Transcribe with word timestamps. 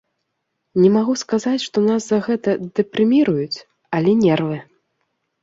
Не 0.81 0.87
магу 0.95 1.13
сказаць, 1.23 1.61
што 1.65 1.83
нас 1.89 2.01
за 2.07 2.19
гэта 2.29 2.57
дэпрэміруюць, 2.81 3.57
але 4.01 4.17
нервы. 4.25 4.57